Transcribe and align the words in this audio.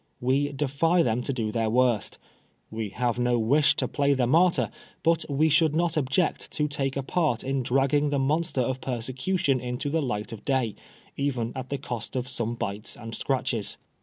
We 0.19 0.51
defy 0.51 1.03
them 1.03 1.21
to 1.21 1.31
do 1.31 1.51
their 1.51 1.69
worst 1.69 2.17
We 2.71 2.89
have 2.89 3.19
no 3.19 3.37
wish 3.37 3.75
to 3.75 3.87
play 3.87 4.15
the 4.15 4.25
martyr, 4.25 4.71
but 5.03 5.23
we 5.29 5.47
should 5.47 5.75
not 5.75 5.95
object 5.95 6.49
to 6.53 6.67
take 6.67 6.97
a 6.97 7.03
part 7.03 7.43
m 7.43 7.61
dragging 7.61 8.09
the 8.09 8.17
monster 8.17 8.61
of 8.61 8.81
persecution 8.81 9.59
into 9.59 9.91
the 9.91 10.01
light 10.01 10.33
of 10.33 10.43
day, 10.43 10.73
even 11.17 11.53
at 11.55 11.69
the 11.69 11.77
cost 11.77 12.15
of 12.15 12.27
some 12.27 12.55
bites 12.55 12.97
and 12.97 13.13
scratches. 13.13 13.77